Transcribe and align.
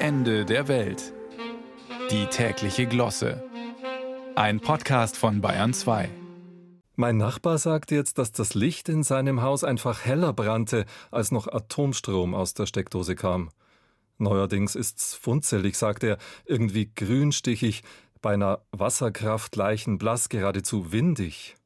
Ende 0.00 0.44
der 0.44 0.68
Welt. 0.68 1.12
Die 2.12 2.26
tägliche 2.26 2.86
Glosse. 2.86 3.42
Ein 4.36 4.60
Podcast 4.60 5.16
von 5.16 5.40
Bayern 5.40 5.74
2. 5.74 6.08
Mein 6.94 7.16
Nachbar 7.16 7.58
sagt 7.58 7.90
jetzt, 7.90 8.16
dass 8.16 8.30
das 8.30 8.54
Licht 8.54 8.88
in 8.88 9.02
seinem 9.02 9.42
Haus 9.42 9.64
einfach 9.64 10.04
heller 10.04 10.32
brannte, 10.32 10.86
als 11.10 11.32
noch 11.32 11.48
Atomstrom 11.48 12.32
aus 12.32 12.54
der 12.54 12.66
Steckdose 12.66 13.16
kam. 13.16 13.50
Neuerdings 14.18 14.76
ist's 14.76 15.14
funzelig, 15.14 15.76
sagt 15.76 16.04
er, 16.04 16.18
irgendwie 16.44 16.92
grünstichig, 16.94 17.82
beinahe 18.22 18.60
wasserkraftleichen 18.70 19.98
blass, 19.98 20.28
geradezu 20.28 20.92
windig. 20.92 21.56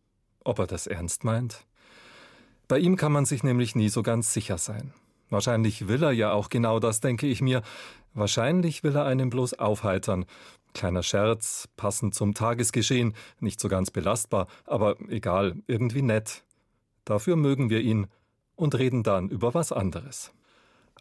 Ob 0.43 0.59
er 0.59 0.67
das 0.67 0.87
ernst 0.87 1.25
meint? 1.25 1.67
Bei 2.67 2.79
ihm 2.79 2.97
kann 2.97 3.13
man 3.13 3.27
sich 3.27 3.43
nämlich 3.43 3.75
nie 3.75 3.91
so 3.91 4.03
ganz 4.03 4.33
sicher 4.33 4.57
sein. 4.57 4.95
Wahrscheinlich 5.33 5.89
will 5.89 6.03
er 6.03 6.13
ja 6.13 6.31
auch 6.33 6.51
genau 6.51 6.79
das, 6.79 7.01
denke 7.01 7.27
ich 7.27 7.41
mir. 7.41 7.63
Wahrscheinlich 8.13 8.85
will 8.85 8.95
er 8.95 9.07
einen 9.07 9.31
bloß 9.31 9.55
aufheitern. 9.55 10.27
Kleiner 10.75 11.03
Scherz, 11.03 11.71
passend 11.75 12.15
zum 12.15 12.35
Tagesgeschehen, 12.35 13.15
nicht 13.41 13.59
so 13.59 13.69
ganz 13.69 13.91
belastbar, 13.91 14.47
aber 14.67 14.97
egal, 15.09 15.55
irgendwie 15.67 16.03
nett. 16.03 16.45
Dafür 17.07 17.37
mögen 17.37 17.71
wir 17.71 17.81
ihn 17.81 18.09
und 18.57 18.75
reden 18.75 19.03
dann 19.03 19.31
über 19.31 19.55
was 19.55 19.73
anderes. 19.73 20.33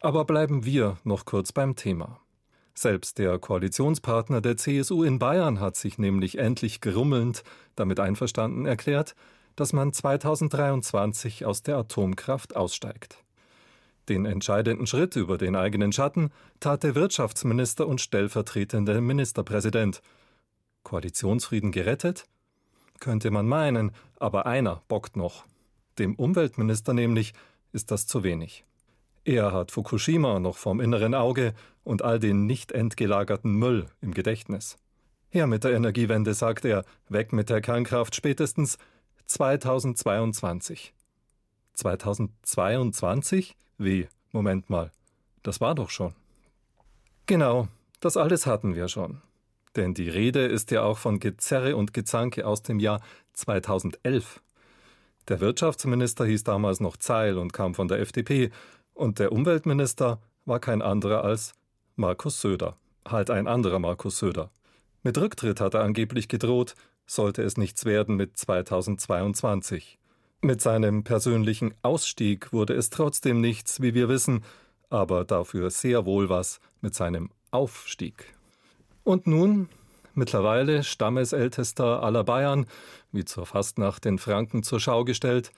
Aber 0.00 0.24
bleiben 0.24 0.64
wir 0.64 0.96
noch 1.04 1.26
kurz 1.26 1.52
beim 1.52 1.76
Thema. 1.76 2.18
Selbst 2.72 3.18
der 3.18 3.38
Koalitionspartner 3.38 4.40
der 4.40 4.56
CSU 4.56 5.02
in 5.02 5.18
Bayern 5.18 5.60
hat 5.60 5.76
sich 5.76 5.98
nämlich 5.98 6.38
endlich 6.38 6.80
grummelnd 6.80 7.44
damit 7.76 8.00
einverstanden 8.00 8.64
erklärt, 8.64 9.14
dass 9.56 9.74
man 9.74 9.92
2023 9.92 11.44
aus 11.44 11.62
der 11.62 11.76
Atomkraft 11.76 12.56
aussteigt. 12.56 13.22
Den 14.08 14.26
entscheidenden 14.26 14.86
Schritt 14.86 15.16
über 15.16 15.38
den 15.38 15.54
eigenen 15.54 15.92
Schatten 15.92 16.30
tat 16.58 16.82
der 16.82 16.94
Wirtschaftsminister 16.94 17.86
und 17.86 18.00
stellvertretende 18.00 19.00
Ministerpräsident. 19.00 20.02
Koalitionsfrieden 20.82 21.70
gerettet? 21.70 22.26
Könnte 22.98 23.30
man 23.30 23.46
meinen, 23.46 23.92
aber 24.18 24.46
einer 24.46 24.82
bockt 24.88 25.16
noch. 25.16 25.44
Dem 25.98 26.14
Umweltminister 26.16 26.94
nämlich 26.94 27.32
ist 27.72 27.90
das 27.90 28.06
zu 28.06 28.24
wenig. 28.24 28.64
Er 29.24 29.52
hat 29.52 29.70
Fukushima 29.70 30.40
noch 30.40 30.56
vorm 30.56 30.80
inneren 30.80 31.14
Auge 31.14 31.54
und 31.84 32.02
all 32.02 32.18
den 32.18 32.46
nicht 32.46 32.72
entgelagerten 32.72 33.54
Müll 33.54 33.86
im 34.00 34.14
Gedächtnis. 34.14 34.78
Her 35.30 35.46
mit 35.46 35.64
der 35.64 35.72
Energiewende, 35.72 36.34
sagt 36.34 36.64
er, 36.64 36.84
weg 37.08 37.32
mit 37.32 37.48
der 37.48 37.60
Kernkraft 37.60 38.16
spätestens 38.16 38.78
2022. 39.26 40.92
2022? 41.74 43.56
Wie? 43.78 44.08
Moment 44.32 44.70
mal. 44.70 44.90
Das 45.42 45.60
war 45.60 45.74
doch 45.74 45.90
schon. 45.90 46.14
Genau, 47.26 47.68
das 48.00 48.16
alles 48.16 48.46
hatten 48.46 48.74
wir 48.74 48.88
schon. 48.88 49.20
Denn 49.76 49.94
die 49.94 50.08
Rede 50.08 50.46
ist 50.46 50.70
ja 50.70 50.82
auch 50.82 50.98
von 50.98 51.18
Gezerre 51.18 51.76
und 51.76 51.94
Gezanke 51.94 52.46
aus 52.46 52.62
dem 52.62 52.78
Jahr 52.78 53.00
2011. 53.32 54.40
Der 55.28 55.40
Wirtschaftsminister 55.40 56.26
hieß 56.26 56.44
damals 56.44 56.80
noch 56.80 56.96
Zeil 56.96 57.38
und 57.38 57.52
kam 57.52 57.74
von 57.74 57.88
der 57.88 58.00
FDP, 58.00 58.50
und 58.94 59.18
der 59.18 59.32
Umweltminister 59.32 60.20
war 60.44 60.60
kein 60.60 60.82
anderer 60.82 61.24
als 61.24 61.54
Markus 61.96 62.40
Söder. 62.40 62.76
Halt 63.08 63.30
ein 63.30 63.46
anderer 63.46 63.78
Markus 63.78 64.18
Söder. 64.18 64.50
Mit 65.02 65.16
Rücktritt 65.18 65.60
hat 65.60 65.74
er 65.74 65.82
angeblich 65.82 66.28
gedroht, 66.28 66.74
sollte 67.06 67.42
es 67.42 67.56
nichts 67.56 67.84
werden 67.84 68.16
mit 68.16 68.36
2022. 68.36 69.98
Mit 70.44 70.60
seinem 70.60 71.04
persönlichen 71.04 71.72
Ausstieg 71.82 72.52
wurde 72.52 72.74
es 72.74 72.90
trotzdem 72.90 73.40
nichts, 73.40 73.80
wie 73.80 73.94
wir 73.94 74.08
wissen, 74.08 74.42
aber 74.90 75.24
dafür 75.24 75.70
sehr 75.70 76.04
wohl 76.04 76.28
was 76.30 76.58
mit 76.80 76.96
seinem 76.96 77.30
Aufstieg. 77.52 78.24
Und 79.04 79.28
nun, 79.28 79.68
mittlerweile 80.14 80.82
Stammesältester 80.82 82.02
aller 82.02 82.24
Bayern, 82.24 82.66
wie 83.12 83.24
zur 83.24 83.46
Fastnacht 83.46 84.04
den 84.04 84.18
Franken 84.18 84.64
zur 84.64 84.80
Schau 84.80 85.04
gestellt, 85.04 85.52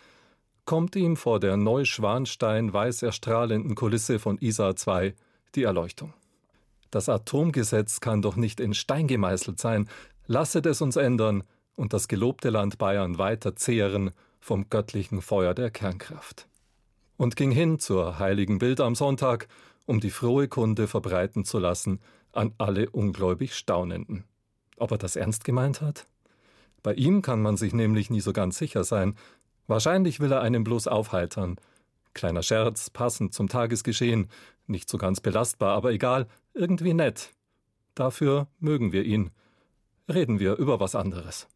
kommt 0.66 0.96
ihm 0.96 1.16
vor 1.16 1.40
der 1.40 1.56
Neuschwanstein 1.56 2.70
weiß 2.70 3.04
erstrahlenden 3.04 3.74
Kulisse 3.74 4.18
von 4.18 4.36
Isar 4.36 4.74
II 4.86 5.14
die 5.54 5.62
Erleuchtung. 5.62 6.12
Das 6.90 7.08
Atomgesetz 7.08 8.00
kann 8.00 8.20
doch 8.20 8.36
nicht 8.36 8.60
in 8.60 8.74
Stein 8.74 9.06
gemeißelt 9.06 9.58
sein. 9.58 9.88
Lasset 10.26 10.66
es 10.66 10.82
uns 10.82 10.96
ändern 10.96 11.42
und 11.74 11.94
das 11.94 12.06
gelobte 12.06 12.50
Land 12.50 12.76
Bayern 12.76 13.16
weiter 13.16 13.56
zehren 13.56 14.10
vom 14.44 14.68
göttlichen 14.68 15.22
Feuer 15.22 15.54
der 15.54 15.70
Kernkraft. 15.70 16.46
Und 17.16 17.34
ging 17.34 17.50
hin 17.50 17.78
zur 17.78 18.18
heiligen 18.18 18.58
Bild 18.58 18.78
am 18.78 18.94
Sonntag, 18.94 19.48
um 19.86 20.00
die 20.00 20.10
frohe 20.10 20.48
Kunde 20.48 20.86
verbreiten 20.86 21.46
zu 21.46 21.58
lassen 21.58 21.98
an 22.32 22.52
alle 22.58 22.90
ungläubig 22.90 23.54
Staunenden. 23.54 24.24
Ob 24.76 24.90
er 24.90 24.98
das 24.98 25.16
ernst 25.16 25.44
gemeint 25.44 25.80
hat? 25.80 26.06
Bei 26.82 26.92
ihm 26.92 27.22
kann 27.22 27.40
man 27.40 27.56
sich 27.56 27.72
nämlich 27.72 28.10
nie 28.10 28.20
so 28.20 28.34
ganz 28.34 28.58
sicher 28.58 28.84
sein. 28.84 29.16
Wahrscheinlich 29.66 30.20
will 30.20 30.30
er 30.30 30.42
einen 30.42 30.62
bloß 30.62 30.88
aufheitern. 30.88 31.56
Kleiner 32.12 32.42
Scherz, 32.42 32.90
passend 32.90 33.32
zum 33.32 33.48
Tagesgeschehen, 33.48 34.28
nicht 34.66 34.90
so 34.90 34.98
ganz 34.98 35.22
belastbar, 35.22 35.74
aber 35.74 35.92
egal, 35.92 36.26
irgendwie 36.52 36.92
nett. 36.92 37.30
Dafür 37.94 38.48
mögen 38.58 38.92
wir 38.92 39.04
ihn. 39.04 39.30
Reden 40.06 40.38
wir 40.38 40.56
über 40.56 40.80
was 40.80 40.94
anderes. 40.94 41.48